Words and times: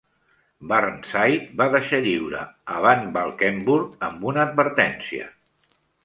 Burnside 0.69 1.49
va 1.59 1.65
deixar 1.75 1.99
lliure 2.05 2.39
a 2.75 2.79
VanValkenburgh 2.85 4.07
amb 4.09 4.25
una 4.31 4.41
advertència 4.45 5.29